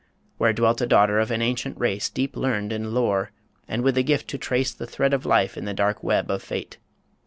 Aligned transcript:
Where 0.39 0.51
dwelt 0.51 0.81
a 0.81 0.87
daughter 0.87 1.19
of 1.19 1.29
an 1.29 1.43
ancient 1.43 1.77
race 1.79 2.09
Deep 2.09 2.35
learned 2.35 2.73
in 2.73 2.91
lore, 2.91 3.29
and 3.67 3.83
with 3.83 3.93
the 3.93 4.01
gift 4.01 4.27
to 4.29 4.39
trace 4.39 4.73
The 4.73 4.87
thread 4.87 5.13
of 5.13 5.27
life 5.27 5.55
in 5.57 5.65
the 5.65 5.75
dark 5.75 6.01
web 6.01 6.31
of 6.31 6.41
fate. 6.41 6.79